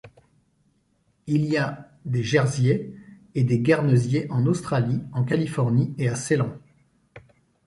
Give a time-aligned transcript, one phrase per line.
[1.27, 2.91] Il y a des jersiais
[3.35, 6.57] et des guernesiais en Australie, en Californie, à Ceylan.